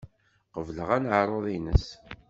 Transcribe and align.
Qebleɣ 0.53 0.89
aneɛruḍ-nnes. 0.95 1.85